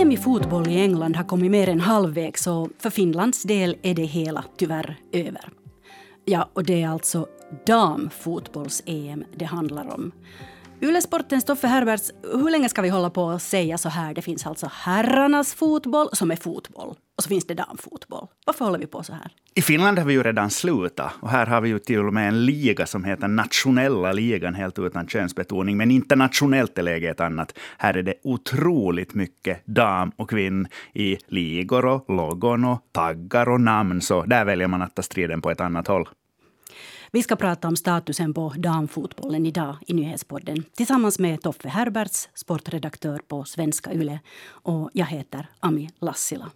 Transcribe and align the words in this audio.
EM 0.00 0.12
i 0.12 0.16
fotboll 0.16 0.68
i 0.68 0.80
England 0.80 1.16
har 1.16 1.24
kommit 1.24 1.50
mer 1.50 1.68
än 1.68 1.80
halvvägs 1.80 2.46
och 2.46 2.68
för 2.78 2.90
Finlands 2.90 3.42
del 3.42 3.76
är 3.82 3.94
det 3.94 4.02
hela 4.02 4.44
tyvärr 4.56 4.96
över. 5.12 5.48
Ja, 6.24 6.48
och 6.52 6.64
det 6.64 6.82
är 6.82 6.88
alltså 6.88 7.26
damfotbolls-EM 7.66 9.24
det 9.36 9.44
handlar 9.44 9.94
om. 9.94 10.12
Ylesportens 10.82 11.44
Toffe 11.44 11.66
Herberts, 11.66 12.10
hur 12.22 12.50
länge 12.50 12.68
ska 12.68 12.82
vi 12.82 12.88
hålla 12.88 13.10
på 13.10 13.24
och 13.24 13.42
säga 13.42 13.78
så 13.78 13.88
här? 13.88 14.14
Det 14.14 14.22
finns 14.22 14.46
alltså 14.46 14.70
herrarnas 14.72 15.54
fotboll 15.54 16.08
som 16.12 16.30
är 16.30 16.36
fotboll 16.36 16.94
och 17.16 17.22
så 17.22 17.28
finns 17.28 17.46
det 17.46 17.54
damfotboll. 17.54 18.26
Varför 18.46 18.64
håller 18.64 18.78
vi 18.78 18.86
på 18.86 19.02
så 19.02 19.12
här? 19.12 19.30
I 19.54 19.62
Finland 19.62 19.98
har 19.98 20.06
vi 20.06 20.12
ju 20.12 20.22
redan 20.22 20.50
slutat. 20.50 21.12
Och 21.20 21.30
här 21.30 21.46
har 21.46 21.60
vi 21.60 21.68
ju 21.68 21.78
till 21.78 21.98
och 21.98 22.14
med 22.14 22.28
en 22.28 22.46
liga 22.46 22.86
som 22.86 23.04
heter 23.04 23.28
nationella 23.28 24.12
ligan, 24.12 24.54
helt 24.54 24.78
utan 24.78 25.06
könsbetoning. 25.06 25.76
Men 25.76 25.90
internationellt 25.90 26.78
är 26.78 26.82
läget 26.82 27.20
annat. 27.20 27.58
Här 27.78 27.96
är 27.96 28.02
det 28.02 28.14
otroligt 28.24 29.14
mycket 29.14 29.66
dam 29.66 30.12
och 30.16 30.30
kvinn 30.30 30.68
i 30.94 31.18
ligor 31.26 31.84
och 31.84 32.04
logon 32.08 32.64
och 32.64 32.80
taggar 32.92 33.48
och 33.48 33.60
namn. 33.60 34.00
Så 34.00 34.22
där 34.22 34.44
väljer 34.44 34.68
man 34.68 34.82
att 34.82 34.94
ta 34.94 35.02
striden 35.02 35.42
på 35.42 35.50
ett 35.50 35.60
annat 35.60 35.88
håll. 35.88 36.08
Vi 37.12 37.22
ska 37.22 37.36
prata 37.36 37.68
om 37.68 37.76
statusen 37.76 38.34
på 38.34 38.54
damfotbollen 38.56 39.46
idag 39.46 39.76
i 39.86 39.94
Nyhetspodden 39.94 40.64
tillsammans 40.76 41.18
med 41.18 41.42
Toffe 41.42 41.68
Herberts, 41.68 42.28
sportredaktör 42.34 43.20
på 43.28 43.44
Svenska 43.44 43.92
Yle. 43.92 44.20
Och 44.48 44.90
jag 44.92 45.06
heter 45.06 45.46
Ami 45.60 45.90
Lassila. 46.00 46.50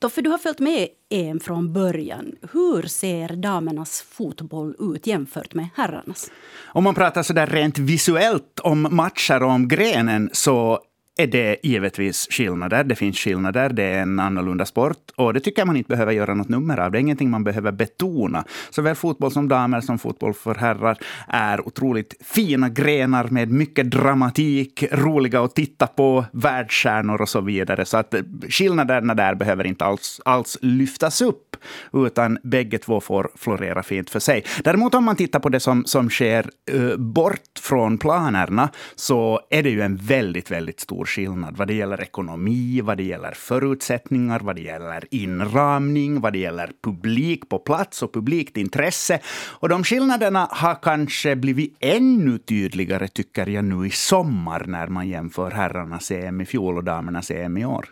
Toffe, 0.00 0.20
du 0.22 0.30
har 0.30 0.38
följt 0.38 0.58
med 0.58 0.88
EM 1.10 1.40
från 1.40 1.72
början. 1.72 2.32
Hur 2.52 2.82
ser 2.82 3.28
damernas 3.28 4.02
fotboll 4.02 4.74
ut 4.78 5.06
jämfört 5.06 5.54
med 5.54 5.68
herrarnas? 5.74 6.30
Om 6.66 6.84
man 6.84 6.94
pratar 6.94 7.22
så 7.22 7.32
där 7.32 7.46
rent 7.46 7.78
visuellt 7.78 8.60
om 8.60 8.88
matcher 8.90 9.42
och 9.42 9.50
om 9.50 9.68
grenen 9.68 10.30
så 10.32 10.80
är 11.16 11.26
det 11.26 11.56
givetvis 11.62 12.28
skillnader. 12.30 12.84
Det 12.84 12.94
finns 12.94 13.18
skillnader. 13.18 13.68
Det 13.68 13.82
är 13.82 14.02
en 14.02 14.20
annorlunda 14.20 14.64
sport. 14.66 15.10
Och 15.16 15.34
det 15.34 15.40
tycker 15.40 15.60
jag 15.60 15.66
man 15.66 15.76
inte 15.76 15.88
behöver 15.88 16.12
göra 16.12 16.34
något 16.34 16.48
nummer 16.48 16.78
av. 16.78 16.92
Det 16.92 16.98
är 16.98 17.00
ingenting 17.00 17.30
man 17.30 17.44
behöver 17.44 17.72
betona. 17.72 18.44
Såväl 18.70 18.94
fotboll 18.94 19.32
som 19.32 19.48
damer 19.48 19.80
som 19.80 19.98
fotboll 19.98 20.34
för 20.34 20.54
herrar 20.54 20.98
är 21.28 21.68
otroligt 21.68 22.14
fina 22.20 22.68
grenar 22.68 23.24
med 23.24 23.50
mycket 23.50 23.90
dramatik, 23.90 24.84
roliga 24.92 25.40
att 25.40 25.54
titta 25.54 25.86
på, 25.86 26.24
världsstjärnor 26.32 27.22
och 27.22 27.28
så 27.28 27.40
vidare. 27.40 27.84
Så 27.84 27.96
att 27.96 28.14
eh, 28.14 28.22
skillnaderna 28.48 29.14
där 29.14 29.34
behöver 29.34 29.66
inte 29.66 29.84
alls, 29.84 30.20
alls 30.24 30.58
lyftas 30.62 31.22
upp, 31.22 31.56
utan 31.92 32.38
bägge 32.42 32.78
två 32.78 33.00
får 33.00 33.30
florera 33.36 33.82
fint 33.82 34.10
för 34.10 34.20
sig. 34.20 34.44
Däremot 34.64 34.94
om 34.94 35.04
man 35.04 35.16
tittar 35.16 35.40
på 35.40 35.48
det 35.48 35.60
som, 35.60 35.84
som 35.84 36.10
sker 36.10 36.50
uh, 36.74 36.96
bort 36.96 37.58
från 37.60 37.98
planerna, 37.98 38.68
så 38.94 39.40
är 39.50 39.62
det 39.62 39.70
ju 39.70 39.80
en 39.80 39.96
väldigt, 39.96 40.50
väldigt 40.50 40.80
stor 40.80 41.05
skillnad 41.06 41.56
vad 41.56 41.68
det 41.68 41.74
gäller 41.74 42.00
ekonomi, 42.00 42.80
vad 42.80 42.96
det 42.96 43.02
gäller 43.02 43.32
förutsättningar, 43.32 44.40
vad 44.40 44.56
det 44.56 44.62
gäller 44.62 45.04
inramning, 45.10 46.20
vad 46.20 46.32
det 46.32 46.38
gäller 46.38 46.70
publik 46.82 47.48
på 47.48 47.58
plats 47.58 48.02
och 48.02 48.12
publikt 48.12 48.56
intresse. 48.56 49.20
Och 49.60 49.68
de 49.68 49.84
skillnaderna 49.84 50.48
har 50.50 50.74
kanske 50.82 51.36
blivit 51.36 51.76
ännu 51.80 52.38
tydligare, 52.38 53.08
tycker 53.08 53.46
jag, 53.46 53.64
nu 53.64 53.86
i 53.86 53.90
sommar 53.90 54.64
när 54.66 54.86
man 54.86 55.08
jämför 55.08 55.50
herrarnas 55.50 56.10
EM 56.10 56.40
i 56.40 56.46
fjol 56.46 56.76
och 56.76 56.84
damernas 56.84 57.30
EM 57.30 57.56
i 57.56 57.64
år. 57.64 57.88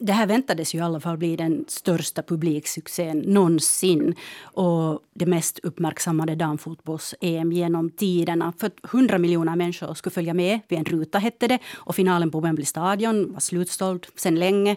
Det 0.00 0.12
här 0.12 0.26
väntades 0.26 0.74
ju 0.74 0.78
i 0.78 0.82
alla 0.82 1.00
fall 1.00 1.16
bli 1.16 1.36
den 1.36 1.64
största 1.68 2.22
publiksuccén 2.22 3.18
någonsin 3.18 4.14
och 4.42 5.02
det 5.14 5.26
mest 5.26 5.58
uppmärksammade 5.58 6.34
damfotbolls-EM 6.34 7.52
genom 7.52 7.90
tiderna. 7.90 8.52
För 8.58 8.70
100 8.92 9.18
miljoner 9.18 9.56
människor 9.56 9.94
skulle 9.94 10.14
följa 10.14 10.34
med 10.34 10.60
vid 10.68 10.78
en 10.78 10.84
ruta, 10.84 11.18
hette 11.18 11.48
det. 11.48 11.58
Och 11.74 11.94
finalen 11.94 12.30
på 12.30 12.40
Wembley 12.40 12.64
Stadion 12.64 13.32
var 13.32 13.40
slutsåld 13.40 14.06
sedan 14.16 14.34
länge. 14.34 14.76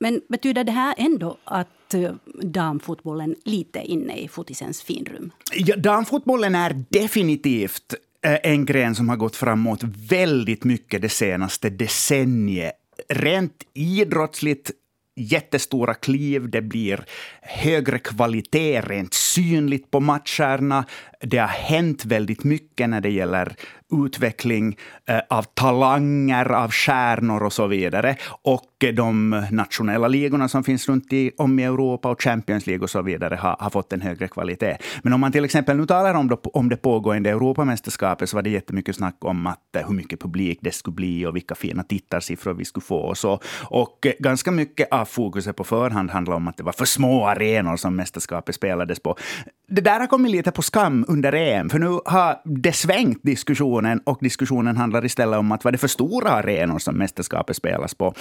Men 0.00 0.20
betyder 0.28 0.64
det 0.64 0.72
här 0.72 0.94
ändå 0.98 1.36
att 1.44 1.94
eh, 1.94 2.12
damfotbollen 2.42 3.34
lite 3.44 3.78
är 3.78 3.84
inne 3.84 4.16
i 4.16 4.28
fotisens 4.28 4.82
finrum? 4.82 5.30
Ja, 5.54 5.76
damfotbollen 5.76 6.54
är 6.54 6.84
definitivt 6.88 7.94
eh, 8.24 8.38
en 8.42 8.64
gren 8.64 8.94
som 8.94 9.08
har 9.08 9.16
gått 9.16 9.36
framåt 9.36 9.80
väldigt 10.08 10.64
mycket 10.64 11.02
det 11.02 11.08
senaste 11.08 11.70
decenniet 11.70 12.81
rent 13.08 13.62
idrottsligt 13.74 14.70
jättestora 15.16 15.94
kliv. 15.94 16.50
Det 16.50 16.62
blir 16.62 17.04
högre 17.42 17.98
kvalitet 17.98 18.80
rent 18.80 19.14
synligt 19.14 19.90
på 19.90 20.00
matcherna. 20.00 20.84
Det 21.20 21.38
har 21.38 21.48
hänt 21.48 22.04
väldigt 22.04 22.44
mycket 22.44 22.88
när 22.88 23.00
det 23.00 23.10
gäller 23.10 23.54
utveckling 24.04 24.76
eh, 25.08 25.20
av 25.30 25.42
talanger, 25.42 26.52
av 26.52 26.70
stjärnor 26.70 27.42
och 27.42 27.52
så 27.52 27.66
vidare. 27.66 28.16
Och 28.42 28.71
de 28.90 29.42
nationella 29.50 30.08
ligorna 30.08 30.48
som 30.48 30.64
finns 30.64 30.88
runt 30.88 31.12
i, 31.12 31.30
om 31.38 31.58
i 31.58 31.64
Europa 31.64 32.10
och 32.10 32.22
Champions 32.22 32.66
League 32.66 32.82
och 32.82 32.90
så 32.90 33.02
vidare 33.02 33.34
har, 33.34 33.56
har 33.60 33.70
fått 33.70 33.92
en 33.92 34.00
högre 34.00 34.28
kvalitet. 34.28 34.76
Men 35.02 35.12
om 35.12 35.20
man 35.20 35.32
till 35.32 35.44
exempel 35.44 35.76
nu 35.76 35.86
talar 35.86 36.14
om, 36.14 36.28
det, 36.28 36.36
om 36.42 36.68
det 36.68 36.76
pågående 36.76 37.30
Europamästerskapet 37.30 38.28
så 38.28 38.36
var 38.36 38.42
det 38.42 38.50
jättemycket 38.50 38.96
snack 38.96 39.16
om 39.20 39.46
att, 39.46 39.76
eh, 39.76 39.86
hur 39.86 39.94
mycket 39.94 40.20
publik 40.20 40.58
det 40.62 40.74
skulle 40.74 40.94
bli 40.94 41.26
och 41.26 41.36
vilka 41.36 41.54
fina 41.54 41.82
tittarsiffror 41.82 42.54
vi 42.54 42.64
skulle 42.64 42.84
få. 42.84 42.98
Och, 42.98 43.18
så. 43.18 43.40
och 43.64 44.06
eh, 44.06 44.12
ganska 44.18 44.50
mycket 44.50 44.92
av 44.92 45.04
fokuset 45.04 45.56
på 45.56 45.64
förhand 45.64 46.10
handlade 46.10 46.36
om 46.36 46.48
att 46.48 46.56
det 46.56 46.62
var 46.62 46.72
för 46.72 46.84
små 46.84 47.26
arenor 47.26 47.76
som 47.76 47.96
mästerskapet 47.96 48.54
spelades 48.54 49.00
på. 49.00 49.16
Det 49.68 49.80
där 49.80 50.00
har 50.00 50.06
kommit 50.06 50.32
lite 50.32 50.50
på 50.50 50.62
skam 50.62 51.04
under 51.08 51.32
EM, 51.34 51.70
för 51.70 51.78
nu 51.78 52.00
har 52.04 52.36
det 52.44 52.72
svängt 52.72 53.22
diskussionen 53.22 54.00
och 54.04 54.18
diskussionen 54.20 54.76
handlar 54.76 55.04
istället 55.04 55.38
om 55.38 55.52
att 55.52 55.64
var 55.64 55.72
det 55.72 55.78
för 55.78 55.88
stora 55.88 56.30
arenor 56.30 56.78
som 56.78 56.98
mästerskapet 56.98 57.56
spelas 57.56 57.94
på. 57.94 58.14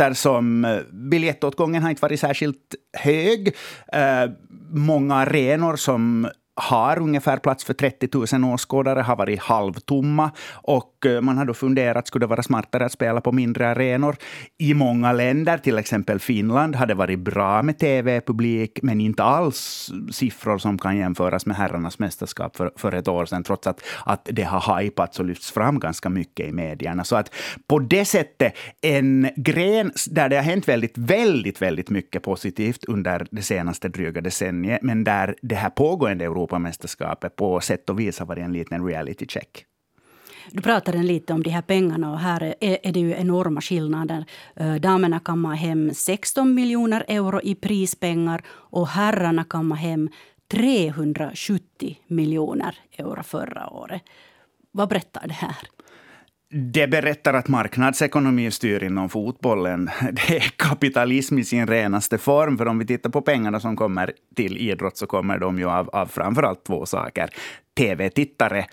Eftersom 0.00 0.64
eh, 0.64 0.78
biljettåtgången 0.92 1.82
har 1.82 1.90
inte 1.90 2.02
varit 2.02 2.20
särskilt 2.20 2.74
hög. 2.92 3.54
Eh, 3.92 4.30
många 4.70 5.14
arenor 5.14 5.76
som 5.76 6.28
har 6.60 6.98
ungefär 6.98 7.36
plats 7.36 7.64
för 7.64 7.74
30 7.74 8.36
000 8.36 8.54
åskådare, 8.54 9.00
har 9.00 9.16
varit 9.16 9.40
halvtomma. 9.40 10.30
Och 10.52 11.06
eh, 11.06 11.20
man 11.20 11.38
har 11.38 11.44
då 11.44 11.54
funderat, 11.54 12.06
skulle 12.06 12.22
det 12.22 12.30
vara 12.30 12.42
smartare 12.42 12.84
att 12.84 12.92
spela 12.92 13.20
på 13.20 13.32
mindre 13.32 13.68
arenor? 13.68 14.16
I 14.58 14.74
många 14.74 15.12
länder, 15.12 15.58
till 15.58 15.78
exempel 15.78 16.18
Finland, 16.18 16.76
har 16.76 16.86
det 16.86 16.94
varit 16.94 17.18
bra 17.18 17.62
med 17.62 17.78
tv-publik, 17.78 18.78
men 18.82 19.00
inte 19.00 19.22
alls 19.22 19.90
siffror 20.12 20.58
som 20.58 20.78
kan 20.78 20.96
jämföras 20.96 21.46
med 21.46 21.56
herrarnas 21.56 21.98
mästerskap 21.98 22.56
för, 22.56 22.72
för 22.76 22.92
ett 22.92 23.08
år 23.08 23.26
sedan, 23.26 23.44
trots 23.44 23.66
att, 23.66 23.80
att 24.04 24.28
det 24.32 24.42
har 24.42 24.82
hypats 24.82 25.18
och 25.18 25.24
lyfts 25.24 25.50
fram 25.50 25.78
ganska 25.80 26.08
mycket 26.08 26.48
i 26.48 26.52
medierna. 26.52 27.04
Så 27.04 27.16
att 27.16 27.34
på 27.66 27.78
det 27.78 28.04
sättet, 28.04 28.54
en 28.80 29.28
gren 29.36 29.92
där 30.10 30.28
det 30.28 30.36
har 30.36 30.42
hänt 30.42 30.68
väldigt, 30.68 30.98
väldigt, 30.98 31.62
väldigt 31.62 31.90
mycket 31.90 32.22
positivt 32.22 32.84
under 32.84 33.26
det 33.30 33.42
senaste 33.42 33.88
dryga 33.88 34.20
decenniet, 34.20 34.82
men 34.82 35.04
där 35.04 35.34
det 35.42 35.54
här 35.54 35.70
pågående 35.70 36.24
Europa 36.24 36.49
Europamästerskapet 36.50 37.36
på 37.36 37.60
sätt 37.60 37.90
och 37.90 38.00
vis 38.00 38.18
har 38.18 38.26
varit 38.26 38.44
en 38.44 38.52
liten 38.52 38.86
reality 38.86 39.26
check. 39.26 39.64
Du 40.50 40.62
pratade 40.62 40.98
lite 40.98 41.32
om 41.32 41.42
de 41.42 41.50
här 41.50 41.62
pengarna 41.62 42.12
och 42.12 42.18
här 42.18 42.54
är 42.60 42.92
det 42.92 43.00
ju 43.00 43.14
enorma 43.14 43.60
skillnader. 43.60 44.24
Eh, 44.56 44.74
damerna 44.74 45.20
kammar 45.20 45.54
hem 45.54 45.94
16 45.94 46.54
miljoner 46.54 47.04
euro 47.08 47.40
i 47.42 47.54
prispengar 47.54 48.42
och 48.48 48.88
herrarna 48.88 49.44
kammar 49.44 49.76
hem 49.76 50.08
370 50.50 51.98
miljoner 52.06 52.78
euro 52.98 53.22
förra 53.22 53.70
året. 53.70 54.02
Vad 54.72 54.88
berättar 54.88 55.26
det 55.28 55.34
här? 55.34 55.56
Det 56.52 56.86
berättar 56.86 57.34
att 57.34 57.48
marknadsekonomi 57.48 58.50
styr 58.50 58.84
inom 58.84 59.08
fotbollen. 59.08 59.90
Det 60.12 60.36
är 60.36 60.52
kapitalism 60.56 61.38
i 61.38 61.44
sin 61.44 61.66
renaste 61.66 62.18
form. 62.18 62.58
För 62.58 62.68
om 62.68 62.78
vi 62.78 62.86
tittar 62.86 63.10
på 63.10 63.22
pengarna 63.22 63.60
som 63.60 63.76
kommer 63.76 64.12
till 64.36 64.56
idrott 64.56 64.96
så 64.96 65.06
kommer 65.06 65.38
de 65.38 65.58
ju 65.58 65.70
av, 65.70 65.88
av 65.88 66.06
framförallt 66.06 66.64
två 66.64 66.86
saker. 66.86 67.30
TV-tittare 67.76 68.66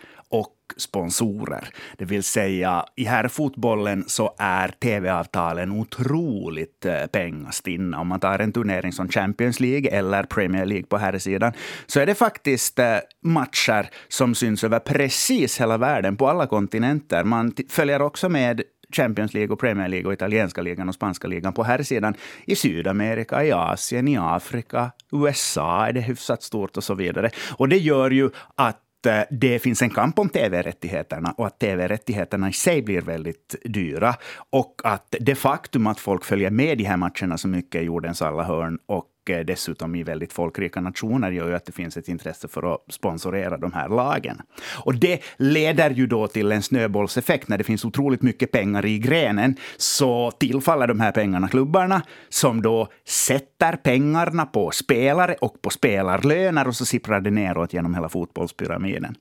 sponsorer. 0.78 1.70
Det 1.98 2.06
vill 2.06 2.24
säga, 2.24 2.86
i 2.96 3.04
herrfotbollen 3.04 4.04
så 4.08 4.36
är 4.38 4.68
tv-avtalen 4.68 5.72
otroligt 5.72 6.86
eh, 6.86 7.06
pengastinna. 7.06 8.00
Om 8.00 8.08
man 8.08 8.20
tar 8.20 8.40
en 8.40 8.52
turnering 8.52 8.92
som 8.92 9.10
Champions 9.10 9.60
League 9.60 9.90
eller 9.90 10.24
Premier 10.24 10.66
League 10.66 10.86
på 10.86 10.98
herrsidan, 10.98 11.54
så 11.86 12.00
är 12.00 12.06
det 12.06 12.16
faktiskt 12.16 12.80
eh, 12.80 12.98
matcher 13.24 13.90
som 14.08 14.36
syns 14.36 14.64
över 14.64 14.80
precis 14.80 15.62
hela 15.62 15.78
världen, 15.78 16.18
på 16.18 16.28
alla 16.28 16.48
kontinenter. 16.48 17.24
Man 17.24 17.54
följer 17.70 18.02
också 18.02 18.30
med 18.30 18.62
Champions 18.92 19.34
League, 19.34 19.54
och 19.54 19.60
Premier 19.60 19.88
League, 19.88 20.08
och 20.08 20.14
italienska 20.14 20.62
ligan 20.62 20.90
och 20.90 20.96
spanska 20.96 21.28
ligan 21.28 21.54
på 21.54 21.64
här 21.64 21.84
sidan. 21.84 22.14
I 22.46 22.56
Sydamerika, 22.56 23.44
i 23.44 23.52
Asien, 23.52 24.08
i 24.08 24.18
Afrika, 24.18 24.92
USA 25.12 25.88
är 25.88 25.94
det 25.94 26.02
hyfsat 26.02 26.44
stort 26.44 26.78
och 26.78 26.84
så 26.84 26.94
vidare. 26.94 27.30
Och 27.58 27.70
det 27.70 27.78
gör 27.78 28.12
ju 28.12 28.30
att 28.56 28.82
Eh, 29.08 29.24
det 29.30 29.60
finns 29.60 29.82
en 29.82 29.90
kamp 29.90 30.20
om 30.20 30.30
tv-rättigheterna 30.30 31.34
och 31.38 31.48
att 31.48 31.60
tv-rättigheterna 31.60 32.50
i 32.50 32.54
sig 32.54 32.82
blir 32.82 33.02
väldigt 33.02 33.56
dyra. 33.64 34.16
Och 34.50 34.82
att 34.84 35.16
det 35.20 35.36
faktum 35.36 35.88
att 35.88 36.00
folk 36.00 36.24
följer 36.24 36.50
med 36.50 36.78
de 36.78 36.84
här 36.84 36.98
matcherna 36.98 37.38
så 37.38 37.48
mycket 37.48 37.82
i 37.82 37.86
jordens 37.86 38.22
alla 38.22 38.44
hörn 38.44 38.80
och 38.86 39.06
och 39.30 39.46
dessutom 39.46 39.96
i 39.96 40.04
väldigt 40.04 40.34
folkrika 40.34 40.82
nationer 40.82 41.32
gör 41.32 41.48
ju 41.48 41.56
att 41.56 41.66
det 41.66 41.72
finns 41.72 41.98
ett 41.98 42.08
intresse 42.08 42.48
för 42.48 42.74
att 42.74 42.82
sponsorera 42.90 43.58
de 43.58 43.74
här 43.74 43.90
lagen. 43.90 44.42
Och 44.86 44.96
det 44.96 45.22
leder 45.38 45.90
ju 45.90 46.08
då 46.08 46.28
till 46.28 46.52
en 46.52 46.62
snöbollseffekt. 46.62 47.48
När 47.48 47.58
det 47.58 47.64
finns 47.64 47.86
otroligt 47.86 48.22
mycket 48.22 48.52
pengar 48.52 48.86
i 48.86 49.00
grenen 49.00 49.56
så 49.78 50.32
tillfaller 50.32 50.88
de 50.88 51.00
här 51.00 51.12
pengarna 51.12 51.48
klubbarna 51.48 52.02
som 52.30 52.62
då 52.62 52.88
sätter 53.06 53.76
pengarna 53.76 54.46
på 54.46 54.72
spelare 54.72 55.36
och 55.42 55.62
på 55.62 55.70
spelarlöner 55.70 56.68
och 56.68 56.76
så 56.76 56.86
sipprar 56.86 57.22
det 57.22 57.32
neråt 57.32 57.74
genom 57.74 57.96
hela 57.96 58.10
fotbollspyramiden. 58.10 59.16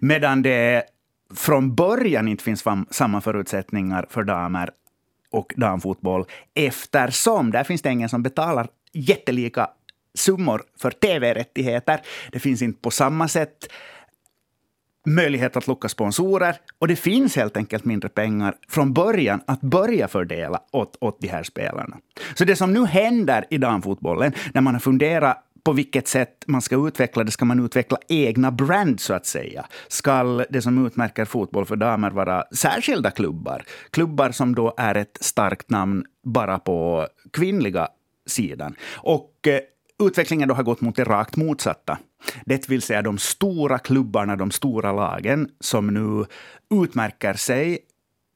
Medan 0.00 0.42
det 0.42 0.84
från 1.34 1.74
början 1.74 2.28
inte 2.28 2.44
finns 2.44 2.64
samma 2.90 3.20
förutsättningar 3.20 4.06
för 4.10 4.24
damer 4.24 4.70
och 5.30 5.54
damfotboll 5.56 6.24
eftersom 6.54 7.50
där 7.50 7.64
finns 7.64 7.82
det 7.82 7.90
ingen 7.90 8.08
som 8.08 8.22
betalar 8.22 8.68
jättelika 8.92 9.70
summor 10.14 10.62
för 10.78 10.90
tv-rättigheter. 10.90 12.00
Det 12.32 12.38
finns 12.38 12.62
inte 12.62 12.80
på 12.80 12.90
samma 12.90 13.28
sätt 13.28 13.68
möjlighet 15.06 15.56
att 15.56 15.66
locka 15.66 15.88
sponsorer 15.88 16.56
och 16.78 16.88
det 16.88 16.96
finns 16.96 17.36
helt 17.36 17.56
enkelt 17.56 17.84
mindre 17.84 18.08
pengar 18.08 18.54
från 18.68 18.92
början 18.92 19.40
att 19.46 19.60
börja 19.60 20.08
fördela 20.08 20.60
åt, 20.72 20.96
åt 21.00 21.20
de 21.20 21.28
här 21.28 21.42
spelarna. 21.42 21.96
Så 22.34 22.44
det 22.44 22.56
som 22.56 22.72
nu 22.72 22.84
händer 22.84 23.44
i 23.50 23.58
damfotbollen, 23.58 24.32
när 24.54 24.60
man 24.60 24.74
har 24.74 24.80
funderat 24.80 25.44
på 25.68 25.72
vilket 25.72 26.08
sätt 26.08 26.44
man 26.46 26.62
ska 26.62 26.86
utveckla 26.88 27.24
det. 27.24 27.30
Ska 27.30 27.44
man 27.44 27.64
utveckla 27.64 27.98
egna 28.08 28.50
brand, 28.50 29.00
så 29.00 29.14
att 29.14 29.26
säga? 29.26 29.66
Ska 29.88 30.44
det 30.50 30.62
som 30.62 30.86
utmärker 30.86 31.24
fotboll 31.24 31.66
för 31.66 31.76
damer 31.76 32.10
vara 32.10 32.44
särskilda 32.54 33.10
klubbar? 33.10 33.64
Klubbar 33.90 34.30
som 34.30 34.54
då 34.54 34.74
är 34.76 34.94
ett 34.94 35.18
starkt 35.20 35.70
namn 35.70 36.04
bara 36.24 36.58
på 36.58 37.06
kvinnliga 37.32 37.88
sidan. 38.28 38.74
Och 38.96 39.46
eh, 39.46 39.60
utvecklingen 40.06 40.48
då 40.48 40.54
har 40.54 40.62
gått 40.62 40.80
mot 40.80 40.96
det 40.96 41.04
rakt 41.04 41.36
motsatta. 41.36 41.98
Det 42.44 42.68
vill 42.68 42.82
säga 42.82 43.02
de 43.02 43.18
stora 43.18 43.78
klubbarna, 43.78 44.36
de 44.36 44.50
stora 44.50 44.92
lagen 44.92 45.48
som 45.60 45.86
nu 45.86 46.24
utmärker 46.82 47.34
sig 47.34 47.78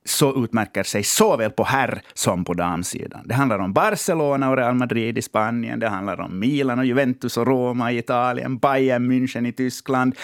så 0.04 0.44
utmärker 0.44 0.82
sig 0.82 1.02
såväl 1.02 1.50
på 1.50 1.64
herr 1.64 2.02
som 2.14 2.44
på 2.44 2.54
damsidan. 2.54 3.22
Det 3.24 3.34
handlar 3.34 3.58
om 3.58 3.72
Barcelona 3.72 4.50
och 4.50 4.56
Real 4.56 4.74
Madrid 4.74 5.18
i 5.18 5.22
Spanien, 5.22 5.80
det 5.80 5.88
handlar 5.88 6.20
om 6.20 6.38
Milan 6.38 6.78
och 6.78 6.84
Juventus 6.84 7.36
och 7.36 7.46
Roma 7.46 7.92
i 7.92 7.98
Italien, 7.98 8.58
Bayern 8.58 9.12
München 9.12 9.48
i 9.48 9.52
Tyskland. 9.52 10.14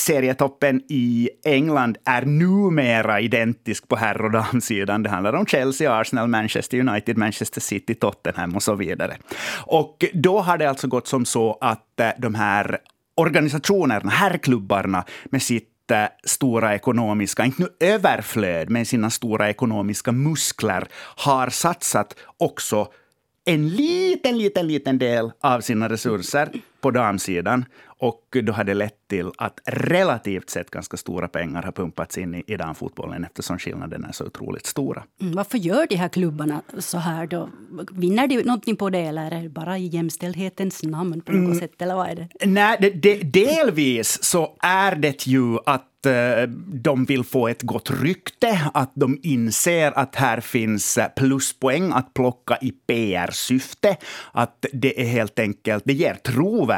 Serietoppen 0.00 0.82
i 0.88 1.30
England 1.44 1.98
är 2.04 2.22
numera 2.22 3.20
identisk 3.20 3.88
på 3.88 3.96
herr 3.96 4.22
och 4.22 4.30
damsidan. 4.30 5.02
Det 5.02 5.10
handlar 5.10 5.32
om 5.32 5.46
Chelsea, 5.46 6.00
Arsenal, 6.00 6.28
Manchester 6.28 6.78
United, 6.78 7.16
Manchester 7.16 7.60
City, 7.60 7.94
Tottenham 7.94 8.56
och 8.56 8.62
så 8.62 8.74
vidare. 8.74 9.16
Och 9.66 10.04
då 10.12 10.40
har 10.40 10.58
det 10.58 10.68
alltså 10.68 10.88
gått 10.88 11.06
som 11.06 11.24
så 11.24 11.58
att 11.60 12.00
eh, 12.00 12.08
de 12.18 12.34
här 12.34 12.78
organisationerna, 13.14 14.10
herrklubbarna 14.10 15.04
med 15.24 15.42
sitt 15.42 15.90
eh, 15.90 16.04
stora 16.24 16.74
ekonomiska, 16.74 17.44
inte 17.44 17.62
nu 17.62 17.68
överflöd, 17.80 18.70
men 18.70 18.86
sina 18.86 19.10
stora 19.10 19.50
ekonomiska 19.50 20.12
muskler 20.12 20.88
har 21.16 21.48
satsat 21.48 22.14
också 22.38 22.88
en 23.44 23.68
liten, 23.68 24.38
liten, 24.38 24.66
liten 24.66 24.98
del 24.98 25.32
av 25.40 25.60
sina 25.60 25.88
resurser 25.88 26.50
på 26.80 26.90
damsidan. 26.90 27.64
Och 27.86 28.36
då 28.42 28.52
har 28.52 28.64
det 28.64 28.74
lett 28.74 29.08
till 29.08 29.30
att 29.38 29.60
relativt 29.66 30.50
sett 30.50 30.70
ganska 30.70 30.96
stora 30.96 31.28
pengar 31.28 31.62
har 31.62 31.72
pumpats 31.72 32.18
in 32.18 32.34
i, 32.34 32.44
i 32.46 32.56
damfotbollen 32.56 33.24
eftersom 33.24 33.58
skillnaden 33.58 34.04
är 34.04 34.12
så 34.12 34.26
otroligt 34.26 34.66
stora. 34.66 35.02
Mm, 35.20 35.34
varför 35.34 35.58
gör 35.58 35.86
de 35.86 35.96
här 35.96 36.08
klubbarna 36.08 36.62
så 36.78 36.98
här 36.98 37.26
då? 37.26 37.48
Vinner 37.92 38.26
de 38.26 38.42
någonting 38.42 38.76
på 38.76 38.90
det 38.90 38.98
eller 38.98 39.30
är 39.30 39.42
det 39.42 39.48
bara 39.48 39.78
i 39.78 39.86
jämställdhetens 39.86 40.82
namn 40.82 41.20
på 41.20 41.32
något 41.32 41.44
mm. 41.44 41.58
sätt? 41.58 41.82
Eller 41.82 41.94
vad 41.94 42.10
är 42.10 42.14
det? 42.14 42.46
Nej, 42.46 42.76
det, 42.80 42.90
det, 42.90 43.16
delvis 43.16 44.24
så 44.24 44.56
är 44.60 44.94
det 44.94 45.26
ju 45.26 45.58
att 45.66 45.86
Eh, 46.06 46.48
de 46.66 47.04
vill 47.04 47.24
få 47.24 47.48
ett 47.48 47.62
gott 47.62 47.90
rykte, 47.90 48.70
att 48.74 48.92
de 48.94 49.18
inser 49.22 49.98
att 49.98 50.16
här 50.16 50.40
finns 50.40 50.98
pluspoäng 51.16 51.92
att 51.92 52.14
plocka 52.14 52.58
i 52.60 52.70
PR-syfte. 52.70 53.96
Att 54.32 54.66
det 54.72 55.00
är 55.00 55.06
helt 55.06 55.38
enkelt, 55.38 55.84
det 55.86 55.92
ger 55.92 56.14
trovärdighet, 56.14 56.69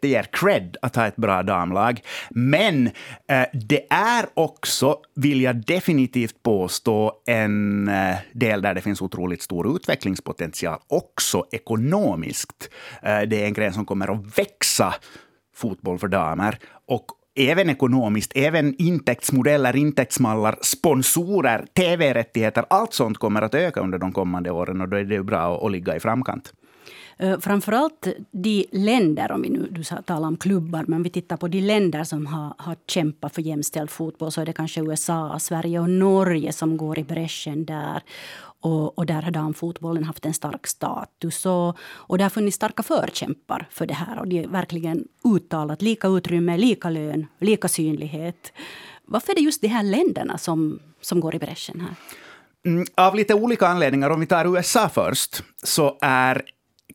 det 0.00 0.08
ger 0.08 0.22
cred 0.22 0.76
att 0.82 0.96
ha 0.96 1.06
ett 1.06 1.16
bra 1.16 1.42
damlag. 1.42 2.00
Men 2.30 2.86
eh, 3.28 3.46
det 3.52 3.86
är 3.90 4.26
också, 4.34 4.98
vill 5.14 5.42
jag 5.42 5.56
definitivt 5.56 6.42
påstå, 6.42 7.12
en 7.26 7.88
eh, 7.88 8.16
del 8.32 8.62
där 8.62 8.74
det 8.74 8.80
finns 8.80 9.02
otroligt 9.02 9.42
stor 9.42 9.76
utvecklingspotential, 9.76 10.78
också 10.88 11.46
ekonomiskt. 11.52 12.70
Eh, 13.02 13.20
det 13.20 13.42
är 13.42 13.46
en 13.46 13.52
gren 13.52 13.72
som 13.72 13.84
kommer 13.84 14.14
att 14.14 14.38
växa 14.38 14.94
fotboll 15.54 15.98
för 15.98 16.08
damer. 16.08 16.58
Och 16.88 17.06
även 17.36 17.70
ekonomiskt, 17.70 18.32
även 18.34 18.74
intäktsmodeller, 18.78 19.76
intäktsmallar, 19.76 20.58
sponsorer, 20.62 21.66
tv-rättigheter, 21.76 22.64
allt 22.70 22.92
sånt 22.92 23.18
kommer 23.18 23.42
att 23.42 23.54
öka 23.54 23.80
under 23.80 23.98
de 23.98 24.12
kommande 24.12 24.50
åren 24.50 24.80
och 24.80 24.88
då 24.88 24.96
är 24.96 25.04
det 25.04 25.22
bra 25.22 25.66
att, 25.66 25.72
ligga 25.72 25.96
i 25.96 26.00
framkant. 26.00 26.52
Eh, 27.18 27.38
framförallt 27.40 28.08
de 28.30 28.66
länder, 28.72 29.32
om 29.32 29.42
vi 29.42 29.48
nu 29.48 29.68
du 29.70 29.82
talar 29.82 30.28
om 30.28 30.36
klubbar, 30.36 30.84
men 30.86 30.96
om 30.96 31.02
vi 31.02 31.10
tittar 31.10 31.36
på 31.36 31.48
de 31.48 31.60
länder 31.60 32.04
som 32.04 32.26
har, 32.26 32.54
har 32.58 32.76
kämpat 32.86 33.34
för 33.34 33.42
jämställd 33.42 33.90
fotboll 33.90 34.32
så 34.32 34.40
är 34.40 34.46
det 34.46 34.52
kanske 34.52 34.80
USA, 34.80 35.38
Sverige 35.38 35.80
och 35.80 35.90
Norge 35.90 36.52
som 36.52 36.76
går 36.76 36.98
i 36.98 37.04
bräschen 37.04 37.64
där. 37.64 38.02
Och, 38.66 38.98
och, 38.98 39.06
där 39.06 39.22
har 39.22 39.30
damfotbollen 39.30 40.04
haft 40.04 40.26
en 40.26 40.34
stark 40.34 40.66
status. 40.66 41.46
Och, 41.46 41.76
och 41.80 42.18
det 42.18 42.24
har 42.24 42.30
funnits 42.30 42.56
starka 42.56 42.82
förkämpar 42.82 43.68
för 43.70 43.86
det 43.86 43.94
här. 43.94 44.18
Och 44.18 44.28
det 44.28 44.44
är 44.44 44.48
verkligen 44.48 45.04
uttalat 45.24 45.82
lika 45.82 46.08
utrymme, 46.08 46.56
lika 46.56 46.90
lön, 46.90 47.26
lika 47.40 47.68
synlighet. 47.68 48.52
Varför 49.04 49.32
är 49.32 49.36
det 49.36 49.40
just 49.40 49.60
de 49.60 49.68
här 49.68 49.82
länderna 49.82 50.38
som, 50.38 50.80
som 51.00 51.20
går 51.20 51.34
i 51.34 51.38
bräschen 51.38 51.80
här? 51.80 51.94
Mm, 52.66 52.86
av 52.94 53.14
lite 53.14 53.34
olika 53.34 53.66
anledningar. 53.66 54.10
Om 54.10 54.20
vi 54.20 54.26
tar 54.26 54.56
USA 54.56 54.88
först, 54.88 55.42
så 55.62 55.98
är 56.00 56.42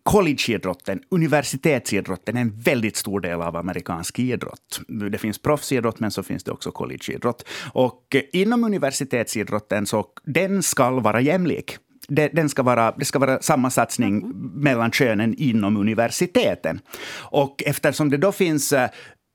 collegeidrotten, 0.03 1.01
universitetsidrotten, 1.09 2.37
är 2.37 2.41
en 2.41 2.59
väldigt 2.59 2.97
stor 2.97 3.19
del 3.19 3.41
av 3.41 3.55
amerikansk 3.55 4.19
idrott. 4.19 4.81
Det 5.11 5.17
finns 5.17 5.37
proffsidrott, 5.37 5.99
men 5.99 6.11
så 6.11 6.23
finns 6.23 6.43
det 6.43 6.51
också 6.51 6.71
collegeidrott. 6.71 7.45
Och 7.73 8.15
eh, 8.15 8.21
inom 8.33 8.63
universitetsidrotten 8.63 9.85
så 9.85 10.05
den 10.23 10.63
ska 10.63 10.89
vara 10.89 11.21
jämlik. 11.21 11.77
Den 12.07 12.49
ska 12.49 12.63
vara, 12.63 12.91
det 12.91 13.05
ska 13.05 13.19
vara 13.19 13.41
samma 13.41 13.69
satsning 13.69 14.17
mm. 14.17 14.51
mellan 14.55 14.91
könen 14.91 15.35
inom 15.37 15.77
universiteten. 15.77 16.79
Och 17.19 17.63
eftersom 17.65 18.09
det 18.09 18.17
då 18.17 18.31
finns 18.31 18.73
eh, 18.73 18.89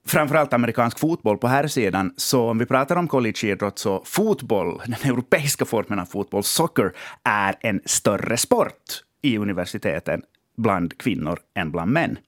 framförallt 0.07 0.53
amerikansk 0.53 0.99
fotboll 0.99 1.39
på 1.39 1.49
här 1.49 1.67
sidan. 1.67 2.15
Så 2.17 2.51
om 2.51 2.59
vi 2.59 2.67
pratar 2.67 2.97
om 2.97 3.09
collegeidrott 3.09 3.79
så 3.79 4.03
fotboll, 4.05 4.83
den 4.87 5.13
europeiska 5.13 5.65
formen 5.65 5.99
av 5.99 6.07
fotboll, 6.07 6.45
soccer, 6.45 6.93
är 7.25 7.55
en 7.61 7.81
större 7.85 8.37
sport 8.37 9.03
i 9.23 9.39
universiteten 9.39 10.23
bland 10.57 10.99
kvinnor 10.99 11.39
än 11.55 11.71
bland 11.71 11.93
män. 11.93 12.19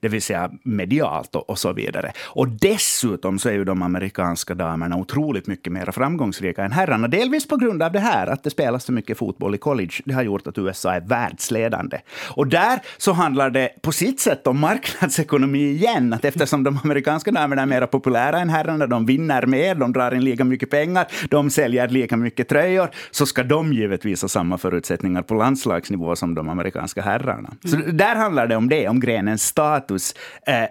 Det 0.00 0.08
vill 0.08 0.22
säga 0.22 0.50
medialt 0.62 1.34
och, 1.34 1.50
och, 1.50 1.58
så 1.58 1.72
vidare. 1.72 2.12
Och 2.22 2.48
dessutom 2.48 3.38
så 3.38 3.48
är 3.48 3.52
ju 3.52 3.64
de 3.64 3.82
amerikanska 3.82 4.54
damerna 4.54 4.96
otroligt 4.96 5.46
mycket 5.46 5.72
mer 5.72 5.90
framgångsrika 5.92 6.64
än 6.64 6.72
herrarna. 6.72 7.08
Delvis 7.08 7.48
på 7.48 7.56
grund 7.56 7.82
av 7.82 7.92
det 7.92 7.98
här, 7.98 8.26
att 8.26 8.44
det 8.44 8.50
spelas 8.50 8.84
så 8.84 8.92
mycket 8.92 9.18
fotboll 9.18 9.54
i 9.54 9.58
college. 9.58 9.94
Det 10.04 10.14
har 10.14 10.22
gjort 10.22 10.46
att 10.46 10.58
USA 10.58 10.94
är 10.94 11.00
världsledande. 11.00 11.98
Och 12.28 12.46
där 12.46 12.80
så 12.98 13.12
handlar 13.12 13.50
det 13.50 13.70
på 13.82 13.92
sitt 13.92 14.20
sätt 14.20 14.46
om 14.46 14.60
marknadsekonomi 14.60 15.70
igen. 15.70 16.12
Att 16.12 16.24
eftersom 16.24 16.64
de 16.64 16.78
amerikanska 16.84 17.30
damerna 17.30 17.62
är 17.62 17.66
mer 17.66 17.86
populära 17.86 18.40
än 18.40 18.48
herrarna, 18.48 18.86
de 18.86 19.06
vinner 19.06 19.46
mer, 19.46 19.74
de 19.74 19.92
drar 19.92 20.14
in 20.14 20.24
lika 20.24 20.44
mycket 20.44 20.70
pengar, 20.70 21.06
de 21.30 21.50
säljer 21.50 21.88
lika 21.88 22.16
mycket 22.16 22.48
tröjor, 22.48 22.90
så 23.10 23.26
ska 23.26 23.42
de 23.42 23.72
givetvis 23.72 24.22
ha 24.22 24.28
samma 24.28 24.58
förutsättningar 24.58 25.22
på 25.22 25.34
landslagsnivå 25.34 26.16
som 26.16 26.34
de 26.34 26.48
amerikanska 26.48 27.02
herrarna. 27.02 27.50
Så 27.64 27.76
mm. 27.76 27.96
där 27.96 28.16
handlar 28.16 28.46
det 28.46 28.56
om 28.56 28.68
det, 28.68 28.88
om 28.88 29.00
grenens 29.00 29.49
status 29.50 30.14
eh, 30.46 30.64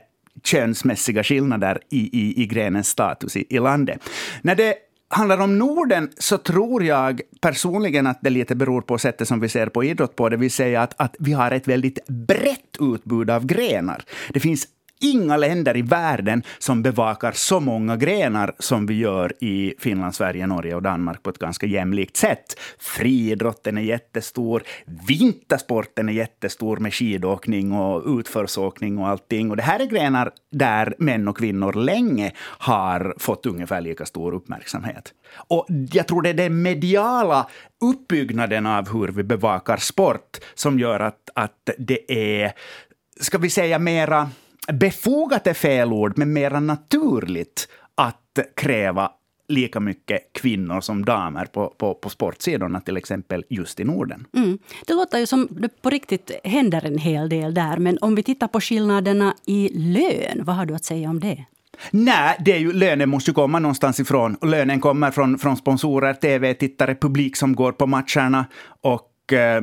könsmässiga 0.44 1.24
skillnader 1.24 1.80
i, 1.90 2.00
i, 2.00 2.44
i 2.44 2.46
grenens 2.46 2.88
status 2.88 3.38
i, 3.38 3.46
i 3.50 3.60
landet. 3.60 4.00
När 4.42 4.56
det 4.56 4.76
handlar 5.10 5.42
om 5.42 5.58
Norden 5.58 6.10
så 6.18 6.38
tror 6.38 6.84
jag 6.84 7.22
personligen 7.42 8.08
att 8.08 8.20
det 8.22 8.30
lite 8.30 8.56
beror 8.56 8.82
på 8.82 8.98
sättet 8.98 9.28
som 9.28 9.40
vi 9.40 9.50
ser 9.50 9.68
på 9.68 9.84
idrott 9.84 10.16
på. 10.16 10.30
Det 10.30 10.38
vill 10.38 10.52
säga 10.52 10.82
att, 10.82 11.02
att 11.02 11.16
vi 11.20 11.34
har 11.34 11.52
ett 11.52 11.68
väldigt 11.68 12.08
brett 12.08 12.78
utbud 12.80 13.30
av 13.30 13.46
grenar. 13.46 14.04
Det 14.34 14.40
finns 14.40 14.68
inga 15.00 15.38
länder 15.38 15.78
i 15.78 15.82
världen 15.82 16.44
som 16.60 16.84
bevakar 16.84 17.32
så 17.32 17.60
många 17.60 17.98
grenar 17.98 18.56
som 18.60 18.86
vi 18.86 18.94
gör 18.94 19.34
i 19.40 19.74
Finland, 19.80 20.16
Sverige, 20.16 20.48
Norge 20.48 20.76
och 20.76 20.82
Danmark 20.82 21.24
på 21.24 21.30
ett 21.30 21.38
ganska 21.40 21.66
jämlikt 21.66 22.18
sätt. 22.18 22.60
Friidrotten 22.80 23.78
är 23.78 23.82
jättestor, 23.82 24.64
vintersporten 25.08 26.10
är 26.10 26.14
jättestor 26.14 26.78
med 26.78 26.94
skidåkning 26.94 27.72
och 27.72 28.20
utförsåkning 28.20 28.98
och 28.98 29.08
allting. 29.08 29.52
Och 29.52 29.58
det 29.58 29.64
här 29.64 29.80
är 29.80 29.86
grenar 29.86 30.32
där 30.52 30.96
män 30.98 31.28
och 31.28 31.38
kvinnor 31.38 31.74
länge 31.74 32.32
har 32.40 33.16
fått 33.18 33.46
ungefär 33.46 33.82
lika 33.82 34.06
stor 34.06 34.34
uppmärksamhet. 34.34 35.14
Och 35.48 35.68
jag 35.92 36.08
tror 36.08 36.22
det 36.22 36.30
är 36.30 36.34
den 36.34 36.62
mediala 36.62 37.50
uppbyggnaden 37.82 38.66
av 38.66 38.94
hur 38.94 39.08
vi 39.08 39.24
bevakar 39.24 39.78
sport 39.78 40.38
som 40.56 40.80
gör 40.80 41.00
att, 41.00 41.30
att 41.34 41.70
det 41.78 42.12
är, 42.42 42.52
ska 43.20 43.38
vi 43.38 43.50
säga 43.50 43.80
mera 43.80 44.30
befogat 44.74 45.48
är 45.48 45.54
fel 45.54 45.94
ord, 45.94 46.18
men 46.18 46.34
mera 46.34 46.60
naturligt 46.60 47.68
att 47.96 48.40
kräva 48.56 49.12
lika 49.48 49.80
mycket 49.80 50.34
kvinnor 50.34 50.82
som 50.82 51.06
damer 51.06 51.46
på, 51.46 51.74
på, 51.78 51.94
på 51.94 52.10
sportsidorna, 52.10 52.82
till 52.82 52.98
exempel 52.98 53.44
just 53.50 53.80
i 53.80 53.84
Norden. 53.84 54.28
Mm. 54.36 54.60
Det 54.88 54.94
låter 54.94 55.20
ju 55.20 55.26
som 55.26 55.48
det 55.52 55.82
på 55.82 55.90
riktigt 55.90 56.32
händer 56.44 56.86
en 56.86 56.98
hel 56.98 57.30
del 57.30 57.54
där. 57.54 57.78
Men 57.78 57.98
om 58.02 58.16
vi 58.16 58.24
tittar 58.24 58.48
på 58.48 58.62
skillnaderna 58.62 59.36
i 59.46 59.70
lön, 59.74 60.46
vad 60.46 60.56
har 60.56 60.66
du 60.66 60.76
att 60.76 60.86
säga 60.86 61.10
om 61.10 61.20
det? 61.20 61.46
Nej, 61.92 62.38
det 62.46 62.52
är 62.52 62.60
ju, 62.60 62.74
lönen 62.74 63.10
måste 63.10 63.32
ju 63.32 63.36
komma 63.36 63.60
någonstans 63.60 64.00
ifrån. 64.00 64.36
Och 64.36 64.48
lönen 64.48 64.80
kommer 64.80 65.12
från, 65.12 65.40
från 65.40 65.58
sponsorer, 65.58 66.14
tv-tittare, 66.14 66.96
publik 66.96 67.38
som 67.38 67.56
går 67.56 67.72
på 67.72 67.88
matcherna. 67.88 68.46
Och 68.82 69.34
eh, 69.34 69.62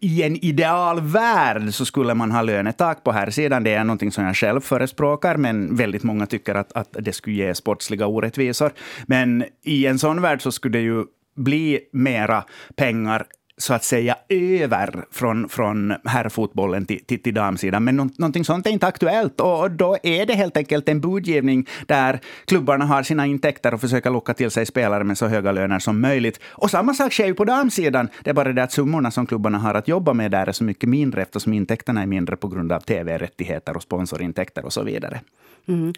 i 0.00 0.22
en 0.22 0.36
ideal 0.36 1.00
värld 1.00 1.74
så 1.74 1.84
skulle 1.84 2.14
man 2.14 2.30
ha 2.30 2.42
lönetak 2.42 3.04
på 3.04 3.12
här 3.12 3.30
sidan. 3.30 3.64
Det 3.64 3.74
är 3.74 3.84
någonting 3.84 4.12
som 4.12 4.24
jag 4.24 4.36
själv 4.36 4.60
förespråkar, 4.60 5.36
men 5.36 5.76
väldigt 5.76 6.02
många 6.02 6.26
tycker 6.26 6.54
att, 6.54 6.72
att 6.72 6.96
det 7.00 7.12
skulle 7.12 7.36
ge 7.36 7.54
sportsliga 7.54 8.06
orättvisor. 8.06 8.72
Men 9.06 9.44
i 9.62 9.86
en 9.86 9.98
sån 9.98 10.22
värld 10.22 10.42
så 10.42 10.52
skulle 10.52 10.78
det 10.78 10.82
ju 10.82 11.04
bli 11.36 11.80
mera 11.92 12.44
pengar 12.76 13.26
så 13.56 13.74
att 13.74 13.84
säga 13.84 14.16
över 14.28 15.04
från, 15.10 15.48
från 15.48 15.94
herrfotbollen 16.04 16.86
till, 16.86 17.04
till, 17.04 17.22
till 17.22 17.34
damsidan. 17.34 17.84
Men 17.84 17.96
någonting 17.96 18.44
sånt 18.44 18.66
är 18.66 18.70
inte 18.70 18.86
aktuellt. 18.86 19.40
Och 19.40 19.70
då 19.70 19.96
är 20.02 20.26
det 20.26 20.34
helt 20.34 20.56
enkelt 20.56 20.88
en 20.88 21.00
budgivning 21.00 21.66
där 21.86 22.20
klubbarna 22.44 22.84
har 22.84 23.02
sina 23.02 23.26
intäkter 23.26 23.74
och 23.74 23.80
försöker 23.80 24.10
locka 24.10 24.34
till 24.34 24.50
sig 24.50 24.66
spelare 24.66 25.04
med 25.04 25.18
så 25.18 25.26
höga 25.26 25.52
löner 25.52 25.78
som 25.78 26.00
möjligt. 26.00 26.40
Och 26.44 26.70
samma 26.70 26.94
sak 26.94 27.12
sker 27.12 27.26
ju 27.26 27.34
på 27.34 27.44
damsidan. 27.44 28.08
Det 28.24 28.30
är 28.30 28.34
bara 28.34 28.52
det 28.52 28.62
att 28.62 28.72
summorna 28.72 29.10
som 29.10 29.26
klubbarna 29.26 29.58
har 29.58 29.74
att 29.74 29.88
jobba 29.88 30.12
med 30.12 30.30
där 30.30 30.46
är 30.46 30.52
så 30.52 30.64
mycket 30.64 30.88
mindre 30.88 31.22
eftersom 31.22 31.52
intäkterna 31.52 32.02
är 32.02 32.06
mindre 32.06 32.36
på 32.36 32.48
grund 32.48 32.72
av 32.72 32.80
tv-rättigheter 32.80 33.76
och 33.76 33.82
sponsorintäkter 33.82 34.64
och 34.64 34.72
så 34.72 34.82
vidare. 34.82 35.20
Mm. 35.68 35.92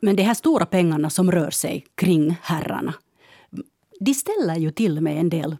Men 0.00 0.16
de 0.16 0.22
här 0.22 0.34
stora 0.34 0.66
pengarna 0.66 1.10
som 1.10 1.32
rör 1.32 1.50
sig 1.50 1.86
kring 1.94 2.36
herrarna, 2.42 2.94
de 4.00 4.14
ställer 4.14 4.56
ju 4.56 4.70
till 4.70 5.00
med 5.00 5.20
en 5.20 5.28
del 5.28 5.56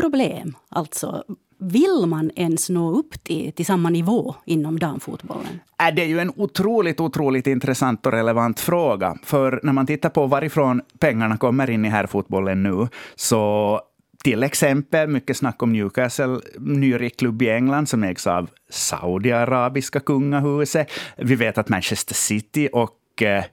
problem. 0.00 0.56
Alltså, 0.68 1.24
vill 1.60 2.04
man 2.06 2.30
ens 2.36 2.70
nå 2.70 2.90
upp 2.90 3.24
till, 3.24 3.52
till 3.52 3.66
samma 3.66 3.90
nivå 3.90 4.34
inom 4.44 4.78
damfotbollen? 4.78 5.60
Äh, 5.88 5.94
det 5.94 6.02
är 6.02 6.06
ju 6.06 6.18
en 6.18 6.32
otroligt, 6.36 7.00
otroligt 7.00 7.46
intressant 7.46 8.06
och 8.06 8.12
relevant 8.12 8.60
fråga. 8.60 9.16
För 9.22 9.60
när 9.62 9.72
man 9.72 9.86
tittar 9.86 10.08
på 10.08 10.26
varifrån 10.26 10.82
pengarna 10.98 11.36
kommer 11.36 11.70
in 11.70 11.84
i 11.84 11.88
herrfotbollen 11.88 12.62
nu, 12.62 12.88
så 13.14 13.80
till 14.24 14.42
exempel 14.42 15.08
mycket 15.08 15.36
snack 15.36 15.62
om 15.62 15.72
Newcastle, 15.72 16.40
nyrik 16.58 17.18
klubb 17.18 17.42
i 17.42 17.50
England 17.50 17.88
som 17.88 18.04
ägs 18.04 18.26
av 18.26 18.48
Saudiarabiska 18.70 20.00
kungahuset. 20.00 20.90
Vi 21.16 21.34
vet 21.34 21.58
att 21.58 21.68
Manchester 21.68 22.14
City 22.14 22.68
och 22.72 23.22
eh, 23.22 23.44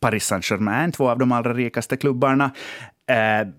Paris 0.00 0.26
Saint-Germain, 0.26 0.92
två 0.92 1.10
av 1.10 1.18
de 1.18 1.32
allra 1.32 1.54
rikaste 1.54 1.96
klubbarna, 1.96 2.50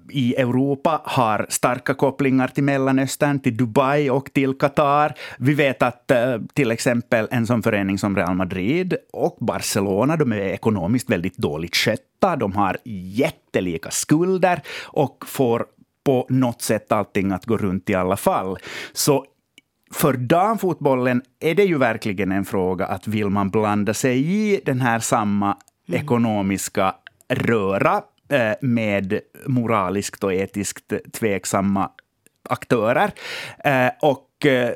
i 0.09 0.35
Europa 0.35 1.01
har 1.03 1.45
starka 1.49 1.93
kopplingar 1.93 2.47
till 2.47 2.63
Mellanöstern, 2.63 3.39
till 3.39 3.57
Dubai 3.57 4.09
och 4.09 4.33
till 4.33 4.53
Qatar. 4.53 5.13
Vi 5.37 5.53
vet 5.53 5.81
att 5.81 6.11
eh, 6.11 6.37
till 6.53 6.71
exempel 6.71 7.27
en 7.31 7.47
sån 7.47 7.63
förening 7.63 7.97
som 7.97 8.15
Real 8.15 8.35
Madrid 8.35 8.95
och 9.13 9.37
Barcelona, 9.39 10.17
de 10.17 10.31
är 10.31 10.37
ekonomiskt 10.37 11.09
väldigt 11.09 11.37
dåligt 11.37 11.75
skötta. 11.75 12.35
De 12.35 12.55
har 12.55 12.77
jättelika 12.85 13.91
skulder 13.91 14.61
och 14.83 15.23
får 15.27 15.65
på 16.05 16.25
något 16.29 16.61
sätt 16.61 16.91
allting 16.91 17.31
att 17.31 17.45
gå 17.45 17.57
runt 17.57 17.89
i 17.89 17.95
alla 17.95 18.17
fall. 18.17 18.57
Så 18.93 19.25
för 19.91 20.13
damfotbollen 20.13 21.21
är 21.39 21.55
det 21.55 21.63
ju 21.63 21.77
verkligen 21.77 22.31
en 22.31 22.45
fråga 22.45 22.85
att 22.85 23.07
vill 23.07 23.29
man 23.29 23.49
blanda 23.49 23.93
sig 23.93 24.25
i 24.25 24.61
den 24.65 24.81
här 24.81 24.99
samma 24.99 25.57
mm. 25.87 26.01
ekonomiska 26.01 26.95
röra 27.29 28.01
Eh, 28.01 28.14
Eh, 28.29 28.53
med 28.61 29.19
moraliskt 29.45 30.23
och 30.23 30.33
etiskt 30.33 30.93
tveksamma 31.13 31.89
aktörer. 32.49 33.11
Eh, 33.63 33.89
och 34.01 34.45
eh, 34.45 34.73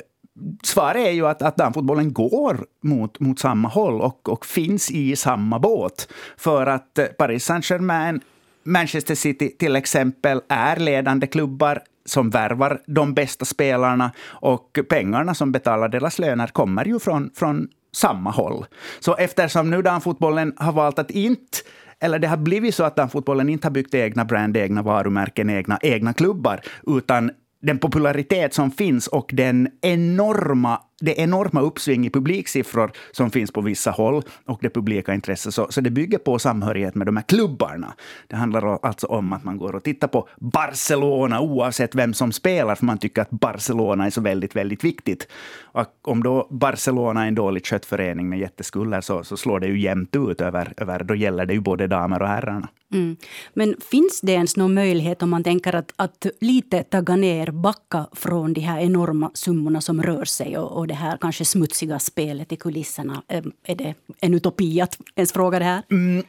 svaret 0.64 1.08
är 1.08 1.12
ju 1.12 1.28
att, 1.28 1.42
att 1.42 1.58
damfotbollen 1.58 2.14
går 2.14 2.66
mot, 2.82 3.20
mot 3.20 3.40
samma 3.40 3.68
håll 3.68 4.02
och, 4.02 4.30
och 4.30 4.46
finns 4.46 4.92
i 4.92 5.16
samma 5.16 5.60
båt. 5.60 6.08
För 6.38 6.66
att 6.66 7.00
Paris 7.18 7.46
Saint-Germain, 7.46 8.22
Manchester 8.64 9.16
City 9.16 9.56
till 9.60 9.76
exempel, 9.76 10.42
är 10.48 10.76
ledande 10.76 11.28
klubbar 11.28 11.82
som 12.06 12.30
värvar 12.30 12.82
de 12.86 13.14
bästa 13.14 13.46
spelarna 13.46 14.12
och 14.28 14.80
pengarna 14.90 15.34
som 15.34 15.52
betalar 15.52 15.90
deras 15.90 16.20
löner 16.20 16.48
kommer 16.48 16.86
ju 16.86 17.00
från, 17.00 17.32
från 17.36 17.68
samma 17.92 18.32
håll. 18.32 18.66
Så 19.00 19.16
eftersom 19.16 19.70
nu 19.70 19.82
damfotbollen 19.82 20.54
har 20.58 20.72
valt 20.72 21.00
att 21.00 21.12
inte 21.12 21.58
eller 22.02 22.20
det 22.20 22.28
har 22.28 22.38
blivit 22.38 22.76
så 22.76 22.84
att 22.84 22.96
damfotbollen 22.96 23.50
inte 23.50 23.68
har 23.68 23.72
byggt 23.72 23.96
egna 23.96 24.26
brand, 24.26 24.58
egna 24.58 24.82
varumärken, 24.82 25.50
egna, 25.50 25.80
egna 25.82 26.14
klubbar, 26.14 26.62
utan 26.88 27.32
den 27.62 27.78
popularitet 27.78 28.54
som 28.54 28.72
finns 28.72 29.08
och 29.08 29.30
den 29.34 29.70
enorma 29.82 30.82
det 31.02 31.20
enorma 31.20 31.62
uppsving 31.62 32.06
i 32.06 32.10
publiksiffror 32.10 32.92
som 33.12 33.32
finns 33.32 33.52
på 33.52 33.62
vissa 33.62 33.92
håll 33.92 34.24
och 34.46 34.60
det 34.62 34.70
publika 34.70 35.14
intresset. 35.14 35.54
Så, 35.54 35.68
så 35.70 35.82
det 35.82 35.90
bygger 35.90 36.18
på 36.18 36.40
samhörighet 36.40 36.96
med 36.96 37.08
de 37.08 37.18
här 37.18 37.24
klubbarna. 37.24 37.94
Det 38.28 38.36
handlar 38.36 38.80
alltså 38.86 39.08
om 39.08 39.34
att 39.34 39.44
man 39.44 39.58
går 39.58 39.76
och 39.76 39.84
tittar 39.84 40.08
på 40.08 40.28
Barcelona 40.38 41.42
oavsett 41.42 41.96
vem 41.96 42.14
som 42.14 42.32
spelar, 42.32 42.76
för 42.76 42.86
man 42.86 42.98
tycker 42.98 43.22
att 43.22 43.30
Barcelona 43.30 44.06
är 44.06 44.10
så 44.10 44.22
väldigt, 44.22 44.56
väldigt 44.56 44.84
viktigt. 44.84 45.28
Och 45.62 45.86
om 46.02 46.24
då 46.24 46.48
Barcelona 46.50 47.24
är 47.24 47.28
en 47.28 47.36
dåligt 47.36 47.68
skött 47.68 47.86
förening 47.86 48.30
med 48.30 48.40
jätteskulder 48.40 49.02
så, 49.02 49.24
så 49.24 49.38
slår 49.38 49.60
det 49.60 49.68
ju 49.68 49.80
jämnt 49.80 50.16
ut 50.16 50.42
över, 50.42 50.74
över, 50.78 51.04
då 51.04 51.16
gäller 51.16 51.46
det 51.46 51.54
ju 51.54 51.60
både 51.60 51.88
damer 51.88 52.22
och 52.22 52.28
herrarna. 52.28 52.68
Mm. 52.94 53.18
Men 53.54 53.76
finns 53.92 54.22
det 54.22 54.32
ens 54.32 54.58
någon 54.58 54.74
möjlighet 54.74 55.24
om 55.24 55.30
man 55.30 55.44
tänker 55.44 55.76
att, 55.76 55.94
att 55.96 56.26
lite 56.42 56.84
tagga 56.84 57.16
ner, 57.16 57.52
backa 57.52 58.08
från 58.12 58.54
de 58.54 58.62
här 58.62 58.80
enorma 58.80 59.32
summorna 59.34 59.82
som 59.82 60.04
rör 60.04 60.26
sig 60.26 60.58
och, 60.58 60.78
och 60.78 60.88
det 60.90 60.96
här 60.96 61.18
kanske 61.18 61.46
smutsiga 61.46 62.00
spelet 62.00 62.52
i 62.52 62.56
kulisserna. 62.56 63.24
Är 63.64 63.76
det 63.76 63.94
en 64.20 64.34
utopi 64.34 64.82
att 64.82 64.98
ens 65.16 65.34
fråga 65.34 65.60
det 65.60 65.66
här? 65.66 65.84
Mm, 65.92 66.24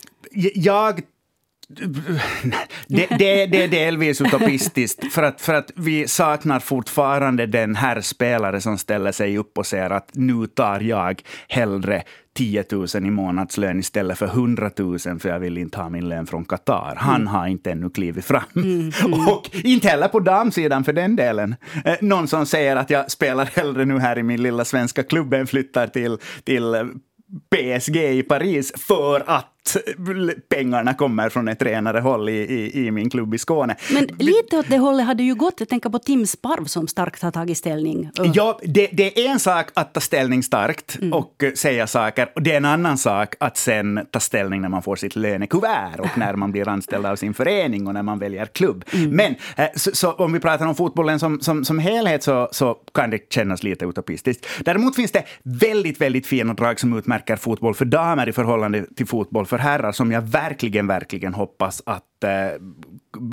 jag 0.55 1.01
det, 2.89 3.07
det, 3.19 3.47
det, 3.47 3.63
är 3.63 3.69
delvis 3.69 4.21
utopistiskt, 4.21 5.13
för 5.13 5.23
att, 5.23 5.41
för 5.41 5.55
att 5.55 5.71
vi 5.77 6.09
saknar 6.09 6.61
fortfarande 6.61 7.47
den 7.47 7.77
här 7.77 8.01
spelare 8.01 8.61
som 8.61 8.79
ställer 8.79 9.13
sig 9.13 9.39
upp 9.39 9.59
och 9.59 9.67
säger 9.67 9.91
att 9.91 10.11
nu 10.13 10.47
tar 10.47 10.81
jag 10.81 11.23
hellre 11.49 12.03
10 12.37 12.65
000 12.71 12.87
i 12.95 13.01
månadslön 13.01 13.79
istället 13.79 14.19
för 14.19 14.27
100 14.27 14.71
000 14.77 14.99
för 14.99 15.29
jag 15.29 15.39
vill 15.39 15.59
inte 15.59 15.79
ha 15.79 15.89
min 15.89 16.09
lön 16.09 16.27
från 16.27 16.45
Qatar. 16.45 16.95
Han 16.97 17.21
mm. 17.21 17.27
har 17.27 17.47
inte 17.47 17.71
ännu 17.71 17.91
klivit 17.91 18.25
fram. 18.25 18.43
Mm, 18.57 18.93
mm. 19.05 19.29
Och 19.29 19.51
inte 19.53 19.89
heller 19.89 20.09
på 20.09 20.21
damsidan 20.21 20.85
för 20.85 20.93
den 20.93 21.17
delen. 21.17 21.57
Eh, 21.85 21.95
någon 22.01 22.29
som 22.29 22.47
säger 22.47 22.77
att 22.77 22.91
jag 22.91 23.11
spelar 23.11 23.45
hellre 23.45 23.85
nu 23.85 23.99
här 23.99 24.19
i 24.19 24.23
min 24.23 24.43
lilla 24.43 24.65
svenska 24.65 25.03
klubb 25.03 25.35
än 25.35 25.47
flyttar 25.47 25.87
till, 25.87 26.19
till 26.45 26.91
PSG 27.51 27.97
i 27.97 28.23
Paris 28.23 28.73
för 28.77 29.23
att 29.27 29.60
pengarna 30.49 30.95
kommer 30.95 31.29
från 31.29 31.49
ett 31.49 31.63
renare 31.63 32.01
håll 32.01 32.29
i, 32.29 32.33
i, 32.33 32.87
i, 32.87 32.91
min 32.91 33.11
klubb 33.11 33.35
i 33.35 33.39
Skåne. 33.39 33.77
Men 33.93 34.07
lite 34.19 34.59
åt 34.59 34.69
det 34.69 34.79
hållet 34.79 35.07
hade 35.07 35.23
ju 35.23 35.35
gått. 35.35 35.55
Jag 35.59 35.69
tänker 35.69 35.91
på 35.91 35.99
Tim 35.99 36.27
Sparv 36.27 36.65
som 36.65 36.89
starkt 36.89 37.23
har 37.23 37.31
tagit 37.31 37.59
ställning. 37.59 38.11
Ja, 38.35 38.61
det, 38.63 38.89
det 38.93 39.27
är 39.27 39.31
en 39.31 39.41
sak 39.41 39.67
att 39.75 39.95
ta 39.95 40.01
ställning 40.01 40.43
starkt 40.43 40.99
mm. 40.99 41.13
och 41.13 41.45
säga 41.55 41.87
saker. 41.87 42.29
Och 42.35 42.43
det 42.43 42.53
är 42.53 42.57
en 42.57 42.65
annan 42.65 42.99
sak 42.99 43.35
att 43.41 43.57
sen 43.57 44.07
ta 44.11 44.21
ställning 44.21 44.61
när 44.61 44.69
man 44.69 44.83
får 44.83 44.97
sitt 44.97 45.17
lönekuvert 45.17 45.99
och 45.99 46.19
när 46.19 46.35
man 46.35 46.53
blir 46.53 46.69
anställd 46.69 47.07
av 47.07 47.17
sin 47.17 47.35
förening 47.35 47.87
och 47.87 47.95
när 47.95 48.03
man 48.03 48.19
väljer 48.19 48.47
klubb. 48.47 48.85
Mm. 48.93 49.11
Men 49.11 49.35
eh, 49.57 49.67
så, 49.75 49.91
så, 49.95 50.13
om 50.13 50.33
vi 50.33 50.41
pratar 50.41 50.67
om 50.67 50.75
fotbollen 50.75 51.19
som, 51.19 51.41
som, 51.41 51.65
som 51.65 51.79
helhet 51.79 52.23
så, 52.23 52.49
så 52.53 52.75
kan 52.95 53.11
det 53.11 53.33
kännas 53.33 53.63
lite 53.63 53.85
utopistiskt. 53.85 54.47
Däremot 54.65 54.97
finns 54.97 55.13
det 55.13 55.25
väldigt, 55.43 56.01
väldigt 56.01 56.27
fina 56.27 56.55
drag 56.55 56.81
som 56.81 56.99
utmärker 56.99 57.37
fotboll 57.37 57.75
för 57.75 57.85
damer 57.85 58.29
i 58.29 58.33
förhållande 58.33 58.87
till 58.97 59.07
fotboll 59.07 59.47
för 59.47 59.59
herrar 59.61 59.93
som 59.93 60.13
jag 60.13 60.23
verkligen, 60.23 60.87
verkligen 60.87 61.35
hoppas 61.35 61.83
att 61.87 62.10
eh, 62.25 62.31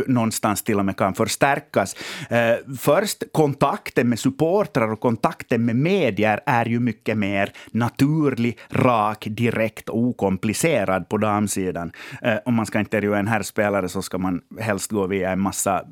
någonstans 0.08 0.64
till 0.64 0.80
och 0.80 0.86
med 0.86 0.98
kan 0.98 1.14
förstärkas. 1.14 1.96
Eh, 2.30 2.56
först, 2.80 3.24
kontakten 3.32 4.10
med 4.10 4.20
supportrar 4.20 4.92
och 4.92 5.00
kontakten 5.00 5.66
med 5.66 5.76
medier 5.76 6.40
är 6.46 6.66
ju 6.66 6.80
mycket 6.80 7.18
mer 7.18 7.52
naturlig, 7.72 8.60
rak, 8.70 9.28
direkt 9.30 9.90
och 9.90 9.98
okomplicerad 9.98 11.10
på 11.10 11.18
damsidan. 11.18 11.92
Eh, 12.22 12.38
om 12.46 12.54
man 12.54 12.66
ska 12.66 12.80
intervjua 12.80 13.20
en 13.20 13.28
herrspelare 13.28 13.90
så 13.90 14.02
ska 14.02 14.18
man 14.18 14.42
helst 14.60 14.92
gå 14.92 15.08
via 15.08 15.32
en 15.32 15.40
massa 15.40 15.84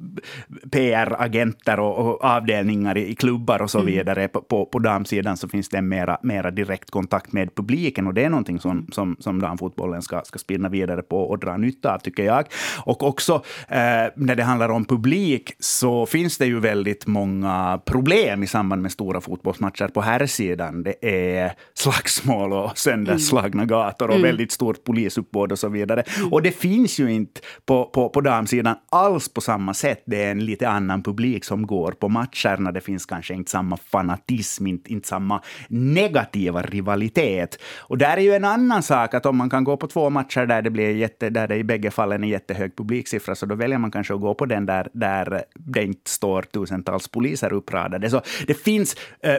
PR-agenter 0.72 1.80
och, 1.80 1.98
och, 1.98 2.24
avdelningar 2.24 2.98
i, 2.98 3.12
i, 3.12 3.16
klubbar 3.16 3.62
och 3.62 3.72
så 3.72 3.80
mm. 3.80 3.94
vidare. 3.94 4.28
På, 4.28 4.42
på, 4.42 4.66
på 4.66 4.80
damsidan 4.80 5.38
så 5.38 5.48
finns 5.48 5.70
det 5.70 5.78
en 5.78 5.88
mera, 5.88 6.18
mera 6.24 6.52
direkt 6.52 6.92
kontakt 6.92 7.34
med 7.34 7.56
publiken 7.56 8.08
och 8.08 8.14
det 8.14 8.24
är 8.24 8.30
någonting 8.30 8.60
som, 8.60 8.88
som, 8.92 9.16
som 9.20 9.42
damfotbollen 9.42 10.02
ska, 10.02 10.22
ska 10.25 10.40
spinna 10.40 10.70
vidare 10.70 11.02
på 11.02 11.24
och 11.24 11.40
dra 11.40 11.58
nytta 11.58 11.94
av, 11.94 12.00
tycker 12.00 12.24
jag. 12.24 12.46
Och 12.86 13.04
också 13.04 13.44
Eh, 13.68 14.12
när 14.15 14.36
det 14.36 14.44
handlar 14.44 14.70
om 14.70 14.86
publik 14.86 15.54
så 15.60 16.06
finns 16.06 16.38
det 16.38 16.46
ju 16.46 16.60
väldigt 16.60 17.08
många 17.08 17.82
problem 17.86 18.44
i 18.44 18.48
samband 18.48 18.82
med 18.82 18.92
stora 18.92 19.22
fotbollsmatcher 19.22 19.88
på 19.88 20.01
här 20.01 20.25
sidan. 20.25 20.84
Det 20.84 20.96
är 21.01 21.54
slagsmål 21.74 22.54
och 22.54 22.77
sönderslagna 22.77 23.63
mm. 23.63 23.68
gator 23.68 24.08
och 24.08 24.15
mm. 24.15 24.24
väldigt 24.27 24.51
stort 24.51 24.84
polisuppbåd 24.84 25.51
och 25.51 25.60
så 25.60 25.70
vidare. 25.70 26.01
Mm. 26.01 26.34
Och 26.34 26.42
det 26.42 26.51
finns 26.51 27.00
ju 27.00 27.12
inte 27.12 27.42
på, 27.65 27.86
på, 27.86 28.10
på 28.10 28.22
damsidan 28.22 28.75
alls 28.92 29.34
på 29.34 29.42
samma 29.42 29.74
sätt. 29.74 30.04
Det 30.06 30.24
är 30.24 30.32
en 30.32 30.46
lite 30.46 30.70
annan 30.70 31.04
publik 31.04 31.46
som 31.46 31.68
går 31.68 31.92
på 31.92 32.10
matcherna. 32.10 32.72
Det 32.72 32.82
finns 32.82 33.06
kanske 33.06 33.34
inte 33.34 33.51
samma 33.51 33.77
fanatism, 33.77 34.68
inte, 34.68 34.94
inte 34.94 35.08
samma 35.08 35.42
negativa 35.68 36.62
rivalitet. 36.62 37.60
Och 37.77 37.98
där 37.98 38.18
är 38.18 38.22
ju 38.22 38.34
en 38.34 38.46
annan 38.46 38.84
sak 38.84 39.13
att 39.13 39.25
om 39.25 39.38
man 39.38 39.50
kan 39.50 39.63
gå 39.63 39.77
på 39.77 39.88
två 39.88 40.10
matcher 40.10 40.46
där 40.46 40.62
det, 40.62 40.70
blir 40.70 40.96
jätte, 40.96 41.30
där 41.30 41.48
det 41.48 41.56
i 41.56 41.63
bägge 41.63 41.92
fallen 41.92 42.24
är 42.24 42.27
jättehög 42.27 42.75
publiksiffra, 42.75 43.36
så 43.36 43.46
då 43.46 43.55
väljer 43.55 43.77
man 43.77 43.91
kanske 43.91 44.13
att 44.13 44.22
gå 44.22 44.34
på 44.34 44.46
den 44.46 44.65
där, 44.65 44.89
där 44.94 45.44
det 45.53 45.84
inte 45.84 46.10
står 46.10 46.41
tusentals 46.41 47.08
poliser 47.08 47.53
uppradade. 47.53 48.10
Så 48.10 48.22
det 48.48 48.53
finns 48.53 48.96
eh, 49.20 49.38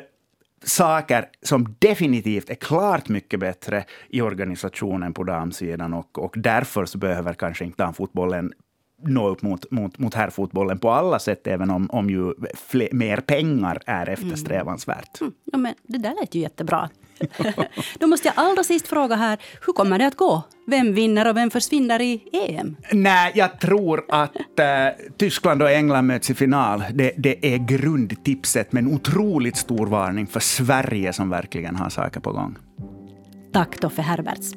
saker 0.64 1.28
som 1.42 1.74
definitivt 1.78 2.50
är 2.50 2.54
klart 2.54 3.08
mycket 3.08 3.40
bättre 3.40 3.84
i 4.08 4.20
organisationen 4.20 5.12
på 5.12 5.24
damsidan 5.24 5.94
och, 5.94 6.18
och 6.18 6.34
därför 6.36 6.84
så 6.84 6.98
behöver 6.98 7.34
kanske 7.34 7.64
inte 7.64 7.82
damfotbollen 7.82 8.52
nå 9.02 9.28
upp 9.28 9.42
mot, 9.42 9.70
mot, 9.70 9.98
mot 9.98 10.14
herrfotbollen 10.14 10.78
på 10.78 10.90
alla 10.90 11.18
sätt, 11.18 11.46
även 11.46 11.70
om, 11.70 11.90
om 11.90 12.10
ju 12.10 12.34
fler, 12.54 12.88
mer 12.92 13.16
pengar 13.16 13.82
är 13.86 14.08
eftersträvansvärt. 14.08 15.20
Mm. 15.20 15.32
Ja, 15.44 15.58
men 15.58 15.74
det 15.82 15.98
där 15.98 16.14
lät 16.20 16.34
ju 16.34 16.40
jättebra. 16.40 16.90
Då 17.98 18.06
måste 18.06 18.28
jag 18.28 18.34
allra 18.36 18.64
sist 18.64 18.88
fråga 18.88 19.16
här, 19.16 19.38
hur 19.66 19.72
kommer 19.72 19.98
det 19.98 20.06
att 20.06 20.16
gå? 20.16 20.42
Vem 20.66 20.94
vinner 20.94 21.28
och 21.28 21.36
vem 21.36 21.50
försvinner 21.50 22.02
i 22.02 22.22
EM? 22.32 22.76
Nej, 22.92 23.32
jag 23.34 23.60
tror 23.60 24.04
att 24.08 24.58
äh, 24.58 24.66
Tyskland 25.16 25.62
och 25.62 25.70
England 25.70 26.06
möts 26.06 26.30
i 26.30 26.34
final. 26.34 26.84
Det, 26.94 27.12
det 27.16 27.54
är 27.54 27.58
grundtipset, 27.58 28.72
men 28.72 28.94
otroligt 28.94 29.56
stor 29.56 29.86
varning 29.86 30.26
för 30.26 30.40
Sverige 30.40 31.12
som 31.12 31.30
verkligen 31.30 31.76
har 31.76 31.90
saker 31.90 32.20
på 32.20 32.32
gång. 32.32 32.56
Tack 33.52 33.80
Toffe 33.80 34.02
Herberts. 34.02 34.54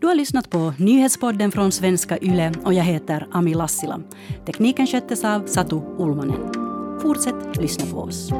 Du 0.00 0.06
har 0.06 0.14
lyssnat 0.14 0.50
på 0.50 0.74
nyhetspodden 0.78 1.52
från 1.52 1.72
svenska 1.72 2.18
YLE 2.18 2.52
och 2.64 2.74
jag 2.74 2.84
heter 2.84 3.26
Ami 3.32 3.54
Lassila. 3.54 4.00
Tekniken 4.46 4.86
sköttes 4.86 5.24
av 5.24 5.46
Satu 5.46 5.80
Ulmanen. 5.98 6.52
Fortsätt 7.02 7.56
lyssna 7.56 7.86
på 7.86 8.00
oss. 8.00 8.30